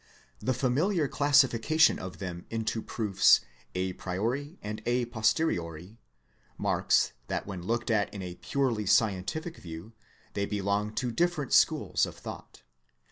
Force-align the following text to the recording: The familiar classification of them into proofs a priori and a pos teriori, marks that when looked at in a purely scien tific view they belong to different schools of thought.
The 0.39 0.55
familiar 0.55 1.07
classification 1.07 1.99
of 1.99 2.17
them 2.17 2.47
into 2.49 2.81
proofs 2.81 3.41
a 3.75 3.93
priori 3.93 4.57
and 4.63 4.81
a 4.87 5.05
pos 5.05 5.31
teriori, 5.31 5.97
marks 6.57 7.13
that 7.27 7.45
when 7.45 7.61
looked 7.61 7.91
at 7.91 8.11
in 8.11 8.23
a 8.23 8.33
purely 8.33 8.85
scien 8.85 9.23
tific 9.25 9.57
view 9.57 9.93
they 10.33 10.47
belong 10.47 10.95
to 10.95 11.11
different 11.11 11.53
schools 11.53 12.07
of 12.07 12.15
thought. 12.15 12.63